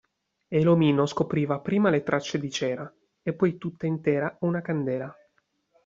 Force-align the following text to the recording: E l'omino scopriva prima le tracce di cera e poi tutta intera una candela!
E 0.47 0.63
l'omino 0.63 1.05
scopriva 1.05 1.59
prima 1.59 1.91
le 1.91 2.01
tracce 2.01 2.39
di 2.39 2.49
cera 2.49 2.91
e 3.21 3.33
poi 3.35 3.59
tutta 3.59 3.85
intera 3.85 4.35
una 4.39 4.59
candela! 4.59 5.15